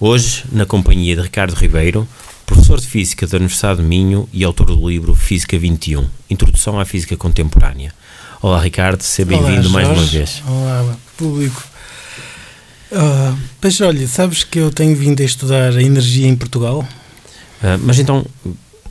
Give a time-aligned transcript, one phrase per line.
[0.00, 2.06] Hoje, na companhia de Ricardo Ribeiro,
[2.46, 6.84] professor de Física da Universidade de Minho e autor do livro Física 21 Introdução à
[6.84, 7.92] Física Contemporânea.
[8.40, 10.40] Olá, Ricardo, seja bem-vindo mais uma vez.
[10.46, 11.64] Olá, público.
[12.92, 16.86] Uh, pois olha, sabes que eu tenho vindo a estudar a energia em Portugal?
[17.60, 18.24] Uh, mas então,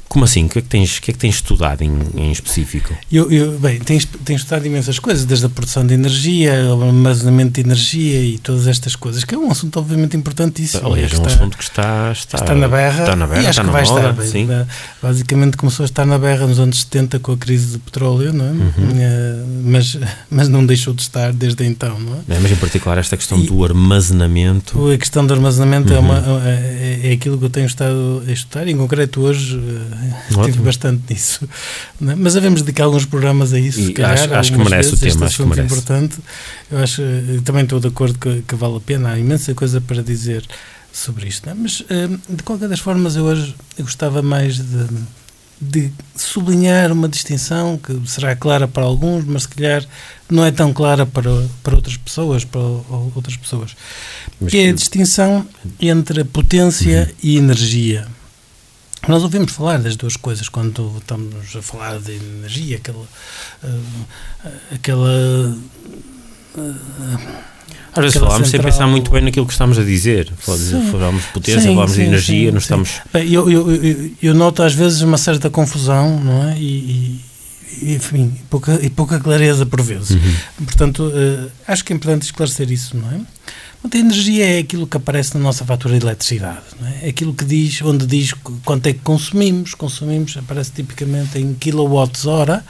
[0.08, 0.46] como assim?
[0.46, 2.94] O que é que tens, que é que tens estudado em, em específico?
[3.12, 7.54] Eu, eu, bem, tenho, tenho estudado imensas coisas, desde a produção de energia, o armazenamento
[7.54, 10.88] de energia e todas estas coisas, que é um assunto obviamente importantíssimo.
[10.92, 13.02] Aliás, é um está, assunto que está, está, está na berra.
[13.02, 14.24] Está na berra, e acho está que na vai moda, estar.
[14.24, 14.46] sim.
[14.46, 14.66] Bem,
[15.02, 18.46] basicamente começou a estar na berra nos anos 70 com a crise do petróleo, não
[18.46, 18.50] é?
[18.52, 18.72] Uhum.
[19.00, 19.98] Eh, mas,
[20.30, 22.36] mas não deixou de estar desde então, não é?
[22.36, 24.90] É, mas em particular esta questão E- do armazenamento.
[24.92, 26.06] A questão do armazenamento é, Uhum.
[26.06, 29.97] uma, é, é aquilo que eu tenho estado a estudar, em concreto hoje eh,
[30.32, 30.44] Ótimo.
[30.46, 31.48] tive bastante nisso.
[32.02, 32.16] é?
[32.16, 34.14] Mas devemos dedicar alguns programas a isso, E se calhar.
[34.14, 35.74] acho- acho que merece o vezes, tema, este acho que assunto merece.
[35.74, 36.18] importante.
[36.72, 37.02] Eu acho,
[37.44, 40.44] também estou de acordo que, que vale a pena, há imensa coisa para dizer
[40.92, 41.50] sobre isto.
[41.50, 41.54] é?
[41.54, 44.88] Mas, eh, de qualquer das formas, eu hoje eu gostava mais de,
[45.60, 49.84] de sublinhar uma distinção que será clara para alguns, mas se calhar
[50.30, 51.30] não é tão clara para,
[51.64, 53.76] para outras pessoas, para o- outras pessoas
[54.40, 55.48] Mas que é a distinção
[55.80, 58.08] entre potência e energia.
[59.08, 63.06] Nós ouvimos falar das duas coisas quando estamos a falar de energia, aquela.
[63.64, 65.58] ah, aquela
[67.96, 70.32] Às vezes falámos sem pensar muito bem naquilo que estamos a dizer.
[70.40, 72.58] Falámos de potência, Sim, falámos de energia, sim, sim.
[72.58, 73.02] estamos.
[73.14, 76.58] Bem, eu, eu, eu, eu noto às vezes uma certa confusão, não é?
[76.58, 77.22] E,
[77.82, 80.12] e, enfim, pouca, e pouca clareza por vezes.
[80.12, 80.66] Uhum.
[80.66, 83.22] Portanto, eh, acho que é importante esclarecer isso, não é?
[83.94, 87.08] A energia é aquilo que aparece na nossa fatura de eletricidade, é?
[87.08, 89.74] É aquilo que diz, onde diz qu- quanto é que consumimos.
[89.74, 92.64] Consumimos, aparece tipicamente em kilowatts-hora,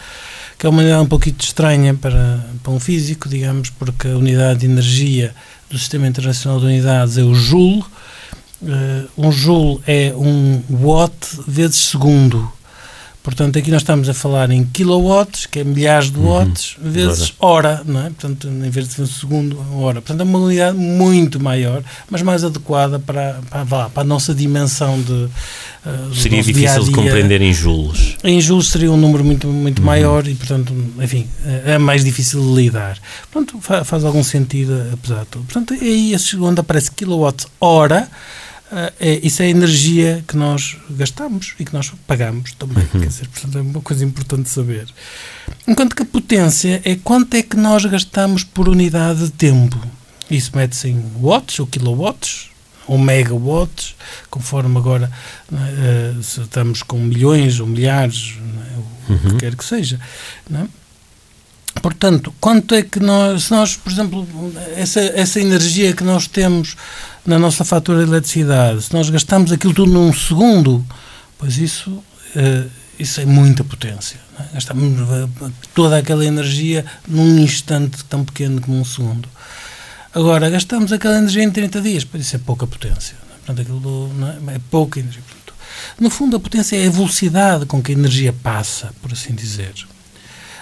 [0.57, 4.59] que é uma unidade um pouquinho estranha para, para um físico, digamos, porque a unidade
[4.61, 5.33] de energia
[5.69, 7.83] do Sistema Internacional de Unidades é o Joule.
[8.65, 11.13] Eh, um Joule é um watt
[11.47, 12.51] vezes segundo.
[13.27, 16.27] Portanto, aqui nós estamos a falar em kilowatts, que é milhares de Uhum.
[16.27, 18.03] watts, vezes hora, não é?
[18.05, 20.01] Portanto, em vez de um segundo, hora.
[20.01, 24.97] Portanto, é uma unidade muito maior, mas mais adequada para, para, para a nossa dimensão
[25.01, 25.27] de.
[26.07, 26.95] do Seria difícil de dia-a-dia.
[26.95, 28.15] compreender em joules.
[28.23, 29.85] Em juros seria um número muito, muito Uhum.
[29.85, 31.27] maior e, portanto, enfim,
[31.65, 32.97] é mais difícil de lidar.
[33.29, 35.43] Portanto, fa- faz algum sentido, apesar de tudo.
[35.43, 38.46] Portanto, é aí onde aparece kilowatt-hora, eh,
[38.99, 42.83] é, isso é a energia que nós gastamos e que nós pagamos também.
[42.93, 42.99] Uhum.
[43.01, 44.87] Quer dizer, portanto, é uma coisa importante saber.
[45.67, 49.79] Enquanto que a potência é quanto é que nós gastamos por unidade de tempo.
[50.29, 52.49] Isso mete-se em watts ou kilowatts
[52.85, 53.95] ou megawatts,
[54.29, 55.11] conforme agora
[55.51, 55.55] é,
[56.19, 59.17] eh, se estamos com milhões ou milhares, não é, o Uhum.
[59.31, 59.99] que quer que seja.
[60.49, 60.67] não é?
[61.81, 64.27] Portanto, quanto é que nós, se nós, por exemplo,
[64.75, 66.75] essa, essa energia que nós temos
[67.25, 70.85] na nossa fatura de eletricidade, se nós gastamos aquilo tudo num segundo,
[71.37, 72.03] pois isso,
[72.35, 72.65] eh,
[72.97, 74.19] isso é muita potência.
[74.39, 74.53] é?
[74.53, 79.27] Gastamos eh, toda aquela energia num instante tão pequeno como um segundo.
[80.13, 83.15] Agora, gastamos aquela energia em 30 dias, pois isso é pouca potência.
[83.15, 83.35] é?
[83.45, 85.21] Portanto, aquilo não é, é pouca energia.
[85.21, 85.53] Portanto,
[85.99, 89.73] no fundo, a potência é a velocidade com que a energia passa, por assim dizer.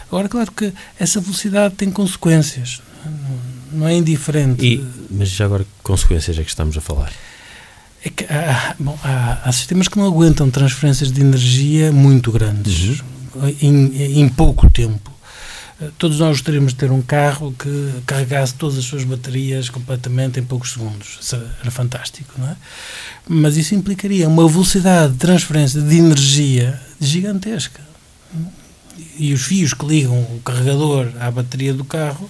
[0.07, 2.81] Agora, claro que essa velocidade tem consequências,
[3.71, 4.65] não- é indiferente.
[4.65, 7.11] E, mas já agora, que consequências é que estamos a falar?
[8.03, 13.01] É que há, bom, há, há sistemas que não aguentam transferências de energia muito grandes
[13.61, 15.11] em, em pouco tempo.
[15.81, 20.39] Eh, Todos nós gostaríamos de ter um carro que carregasse todas as suas baterias completamente
[20.39, 21.17] em poucos segundos.
[21.19, 22.55] Isso era fantástico, não é?
[23.27, 27.81] Mas isso implicaria uma velocidade de transferência de energia gigantesca.
[29.17, 32.29] E os fios que ligam o carregador à bateria do carro,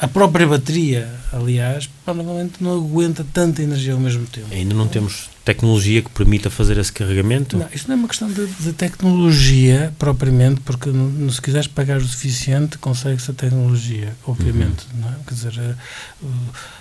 [0.00, 4.46] a própria bateria, aliás, provavelmente não aguenta tanta energia ao mesmo tempo.
[4.52, 7.56] Ainda não temos tecnologia que permita fazer esse carregamento?
[7.58, 11.96] Não, isto não é uma questão de, de tecnologia propriamente, porque no- se quiseres pagar
[11.98, 14.86] o suficiente, consegue-se a tecnologia, obviamente.
[14.94, 15.12] Não é?
[15.26, 15.74] Quer dizer, eh,
[16.22, 16.28] uh,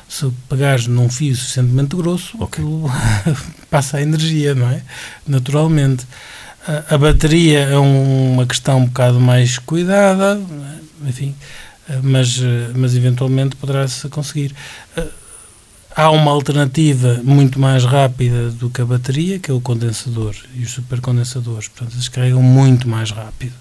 [0.07, 2.63] se pagares num fio suficientemente grosso, Ok.
[2.63, 2.92] aquilo
[3.71, 4.81] passa a energia, não é?
[5.25, 6.06] Naturalmente.
[6.68, 10.40] A, bateria é um- uma questão um bocado mais cuidada,
[11.06, 11.34] enfim,
[11.90, 14.54] eh, mas, eh, mas eventualmente poderá-se conseguir.
[14.98, 15.08] Eh,
[15.96, 20.64] há uma alternativa muito mais rápida do que a bateria, que é o condensador e
[20.64, 21.69] os supercondensadores.
[21.69, 23.54] Portanto, eles carregam muito mais rápido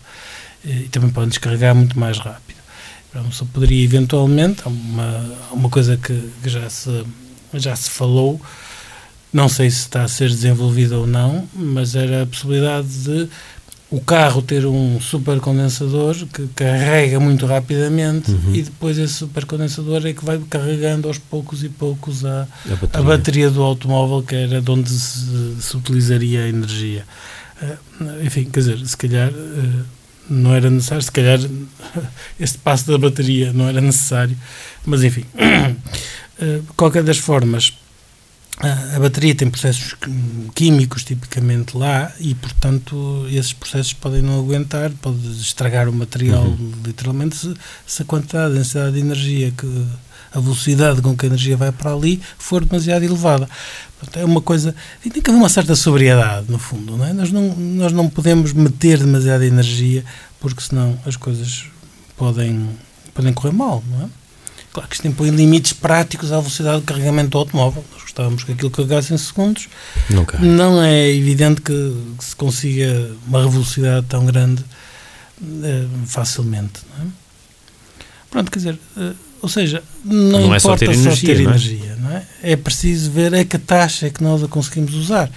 [0.65, 2.57] e também podem descarregar muito mais rápido.
[3.11, 7.05] Então, só poderia eventualmente, uma, uma coisa que, que já, se,
[7.55, 8.41] já se falou,
[9.37, 13.29] não sei se está a ser desenvolvida ou não, mas era a possibilidade de
[13.91, 18.55] o carro ter um supercondensador que carrega muito rapidamente uhum.
[18.55, 22.89] e depois esse supercondensador é que vai carregando aos poucos e poucos a, a, bateria.
[22.93, 23.51] a bateria.
[23.51, 27.05] do automóvel, que era de onde se, se utilizaria a energia.
[27.63, 29.85] Uh, enfim, quer dizer, se calhar uh,
[30.31, 31.39] não era necessário, se calhar
[32.41, 34.37] este passo da bateria não era necessário,
[34.85, 37.75] mas enfim, uh, qualquer das formas
[38.59, 39.95] a bateria tem processos
[40.55, 46.73] químicos tipicamente lá e, portanto, esses processos podem não aguentar, pode estragar o material uhum.
[46.83, 47.55] literalmente se,
[47.87, 49.87] se, a quantidade, a densidade de energia, que,
[50.33, 53.47] a velocidade com que a energia vai para ali for demasiado elevada.
[53.99, 54.75] Portanto, é uma coisa.
[55.03, 56.97] Tem que haver uma certa sobriedade, no fundo.
[56.97, 57.13] Não é?
[57.13, 60.03] nós, não, nós não podemos meter demasiada energia
[60.41, 61.65] porque senão as coisas
[62.17, 62.71] podem,
[63.13, 64.09] podem correr mal, não é?
[64.77, 67.83] Claro que isto impõe limites práticos à velocidade de carregamento do automóvel.
[67.93, 69.71] Nós gostávamos que aquilo carregasse em segundos.
[70.11, 70.37] Nunca.
[70.37, 74.63] Não é evidente que, que, se consiga uma velocidade tão grande
[75.65, 76.83] é, facilmente.
[76.91, 77.09] Não é?
[78.31, 81.35] Pronto, quer dizer, eh, ou seja, não, não importa é só ter energia, só ter
[81.35, 81.55] não é?
[81.55, 82.27] energia não é?
[82.43, 82.57] é?
[82.57, 85.31] preciso ver a que taxa é que nós a conseguimos usar.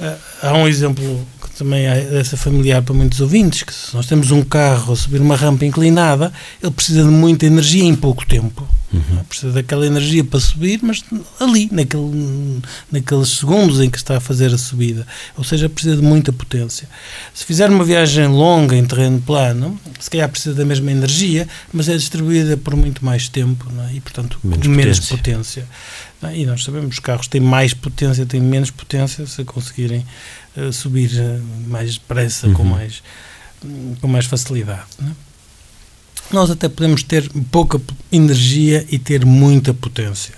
[0.00, 4.06] Uh, há um exemplo que também é dessa familiar para muitos ouvintes, que se nós
[4.06, 6.32] temos um carro a subir uma rampa inclinada,
[6.62, 8.66] ele precisa de muita energia em pouco tempo.
[8.92, 9.24] Uhum.
[9.28, 11.04] Precisa daquela energia para subir, mas
[11.40, 15.06] ali, naquele, naqueles segundos em que está a fazer a subida.
[15.36, 16.88] Ou seja, precisa de muita potência.
[17.34, 21.88] Se fizer uma viagem longa em terreno plano, se calhar precisa da mesma energia, mas
[21.88, 23.94] é distribuída por muito mais tempo é?
[23.94, 25.66] e, portanto, menos, menos potência.
[26.22, 26.40] potência.
[26.40, 30.04] E nós sabemos que os carros têm mais potência, têm menos potência se conseguirem
[30.56, 32.54] uh, subir uh, mais depressa, uhum.
[32.54, 33.02] com, mais,
[34.00, 34.86] com mais facilidade.
[36.30, 36.34] É?
[36.34, 37.80] nós até podemos ter pouca
[38.10, 40.34] energia e ter muita potência.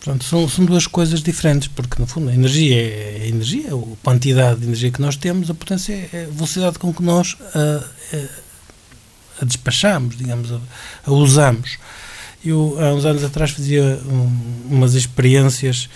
[0.00, 3.96] Portanto, são, são duas coisas diferentes, porque no fundo a energia é a energia, a
[4.02, 8.16] quantidade de energia que nós temos, a potência é a velocidade com que nós a,
[8.16, 10.60] a, a despachamos, digamos, a,
[11.06, 11.78] a, usamos.
[12.44, 15.88] Eu, há uns anos atrás, fazia um, umas experiências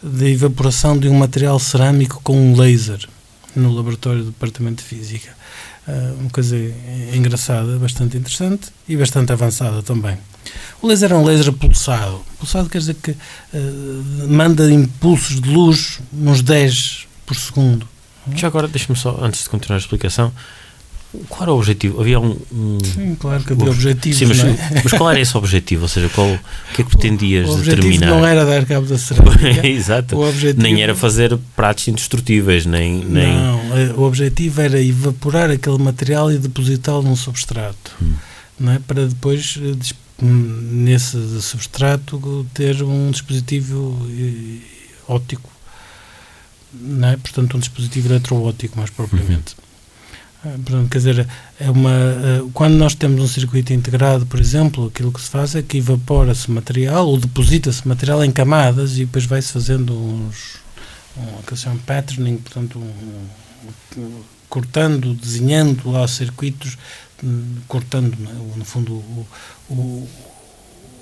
[0.00, 3.08] de evaporação de um material cerâmico com um laser
[3.56, 5.30] no laboratório do Departamento de Física.
[5.88, 6.56] Uh, uma coisa
[7.14, 10.18] engraçada, bastante interessante e bastante avançada também.
[10.82, 12.20] O laser é um laser pulsado.
[12.38, 17.88] Pulsado quer dizer que uh, manda impulsos de luz uns 10 por segundo.
[18.34, 20.32] Já agora, deixa-me só, antes de continuar a explicação,
[21.28, 22.00] qual era o objetivo?
[22.00, 22.36] Havia um.
[22.52, 24.18] um sim, claro que havia objetivos.
[24.18, 24.56] Sim, mas, é?
[24.84, 25.82] mas, qual era esse objetivo?
[25.82, 26.38] Ou seja, qual, o
[26.74, 28.06] que é que pretendias o objetivo determinar?
[28.06, 29.66] não era dar cabo da cerâmica.
[29.66, 30.18] Exato.
[30.18, 30.62] Objetivo...
[30.62, 33.34] Nem era fazer pratos indestrutíveis, nem, nem.
[33.34, 37.92] Não, eh, o objetivo era evaporar aquele material e depositá-lo num substrato.
[38.00, 38.14] Hum.
[38.58, 38.78] Não é?
[38.78, 44.58] Para depois, eh, hum, nesse substrato, ter um dispositivo eh,
[45.08, 45.50] óptico.
[46.72, 47.16] Não é?
[47.16, 49.54] Portanto, um dispositivo eletroóptico, mais propriamente.
[49.58, 49.65] Uhum.
[50.46, 51.28] Ah, portanto, quer dizer,
[51.58, 55.56] é uma, ah, quando nós temos um circuito integrado, por exemplo, aquilo que se faz
[55.56, 60.58] é que evapora-se material ou deposita-se material em camadas e depois vai-se fazendo uns,
[61.16, 66.78] um, que se chama patterning, portanto, um, um, cortando, desenhando lá circuitos,
[67.24, 68.58] hum, cortando, é?
[68.58, 69.26] no fundo, o,
[69.68, 70.08] o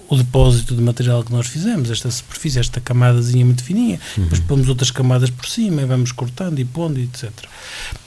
[0.08, 4.24] o depósito de material que nós fizemos, esta superfície, esta camadazinha muito fininha, uhum.
[4.24, 7.30] depois pomos outras camadas por cima e vamos cortando e pondo, etc.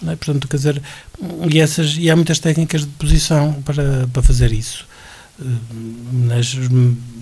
[0.05, 0.15] É?
[0.15, 0.81] Portanto, quer dizer,
[1.51, 4.85] e, essas, e há muitas técnicas de deposição para, para fazer isso.
[5.39, 5.43] Eh,
[6.27, 6.55] nas,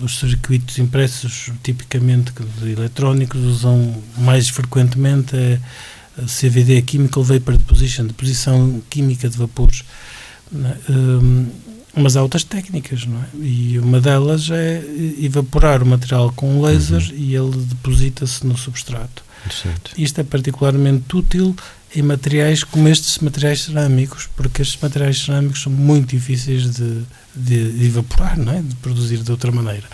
[0.00, 5.36] os circuitos impressos, tipicamente eletrónicos, usam mais frequentemente
[6.18, 9.84] a CVD, Chemical Vapor Deposition, deposição química de vapores.
[10.88, 11.46] Um,
[11.96, 13.26] mas há outras técnicas, não é?
[13.40, 14.82] E uma delas é
[15.18, 17.16] evaporar o material com um laser uhum.
[17.16, 19.24] e ele deposita-se no substrato.
[19.96, 21.56] Isto é particularmente útil
[21.94, 27.02] em materiais como estes materiais cerâmicos, porque estes materiais cerâmicos são muito difíceis de,
[27.34, 28.60] de evaporar, não é?
[28.60, 29.88] De produzir de outra maneira.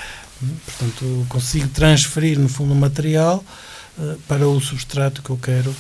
[0.67, 3.45] Portanto, consigo transferir, no fundo, o material
[3.97, 5.73] uh, para o substrato que eu quero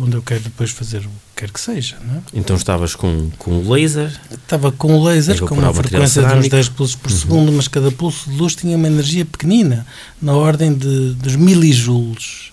[0.00, 1.96] onde eu quero depois fazer o que quer que seja.
[1.96, 2.20] É?
[2.34, 4.10] Então estavas com, com laser?
[4.30, 7.18] Estava com laser, com uma frequência de uns 10 pulsos por uhum.
[7.18, 9.86] segundo, mas cada pulso de luz tinha uma energia pequenina,
[10.20, 12.50] na ordem de, dos milijoules.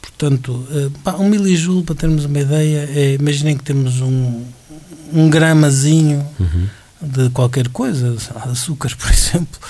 [0.00, 4.42] Portanto, uh, um milijoule, para termos uma ideia, é, imaginem que temos um,
[5.12, 6.66] um gramazinho, uhum.
[7.02, 8.16] De qualquer coisa,
[8.50, 9.60] açúcar, por exemplo,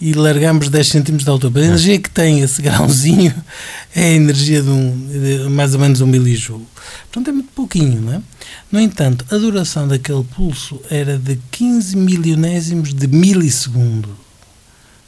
[0.00, 1.60] e largamos 10 centímetros de altura.
[1.60, 3.34] A energia que tem esse grãozinho
[3.94, 6.66] é a energia de, um, de mais ou menos um milijoule.
[7.10, 8.22] Portanto, é muito pouquinho, não é?
[8.70, 14.16] No entanto, a duração daquele pulso era de 15 milionésimos de milissegundo.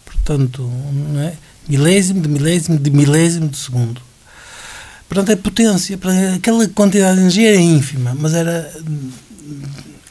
[0.05, 0.63] Portanto,
[1.13, 1.35] não é?
[1.69, 4.01] milésimo de milésimo de milésimo de segundo.
[5.09, 5.99] Portanto, a potência,
[6.35, 8.71] aquela quantidade de energia era ínfima, mas era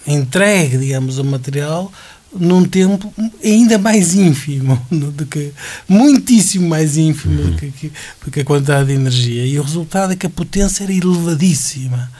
[0.07, 1.91] entregue, digamos, ao material
[2.35, 5.51] num tempo ainda mais ínfimo do que
[5.87, 7.51] muitíssimo mais ínfimo uhum.
[7.51, 7.91] do, que,
[8.25, 9.45] do que a quantidade de energia.
[9.45, 12.11] E o resultado é que a potência era elevadíssima.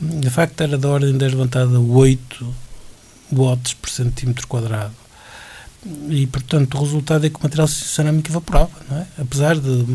[0.00, 2.54] De facto era da ordem da levantada 8
[3.32, 4.94] watts por centímetro quadrado.
[6.08, 9.06] E portanto o resultado é que o material cerâmico evaporava não é?
[9.16, 9.86] apesar de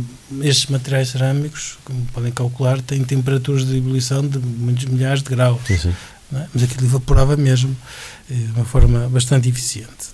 [0.41, 5.59] estes materiais cerâmicos como podem calcular têm temperaturas de ebulição de muitos milhares de graus.
[5.67, 5.93] Sim, sim
[6.33, 6.45] é?
[6.53, 7.75] mas aquilo evaporava mesmo
[8.29, 10.13] eh, de uma forma bastante eficiente.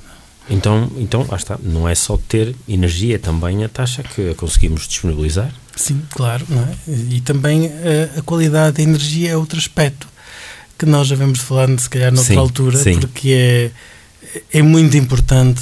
[0.50, 0.54] É?
[0.54, 4.88] Então, então lá está, não é só ter energia, é também a taxa que conseguimos
[4.88, 5.54] disponibilizar.
[5.76, 6.92] Sim, claro, é?
[7.10, 10.08] e também a, a qualidade da energia é outro aspecto
[10.78, 13.00] que nós já vemos falando, se calhar, noutra sim, altura, sim.
[13.00, 15.62] porque é, é muito importante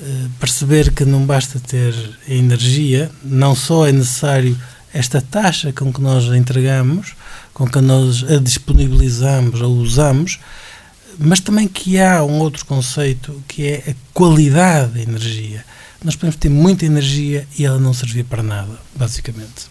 [0.00, 1.94] eh, perceber que não basta ter
[2.28, 4.56] energia, não só é necessário
[4.92, 7.14] esta taxa com que nós a entregamos,
[7.52, 10.38] com que nós a disponibilizamos ou usamos,
[11.18, 15.64] mas também que há um outro conceito que é a qualidade da energia.
[16.02, 19.66] Nós podemos ter muita energia e ela não servir para nada, basicamente.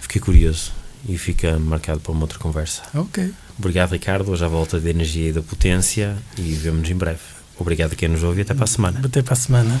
[0.00, 0.72] Fiquei curioso
[1.08, 2.82] e fica marcado para uma outra conversa.
[2.94, 3.32] Ok.
[3.58, 4.30] Obrigado, Ricardo.
[4.30, 7.20] Hoje à volta da energia e da potência e vemos-nos em breve.
[7.58, 9.00] Obrigado a quem nos ouve e até para a semana.
[9.02, 9.80] Até para a semana.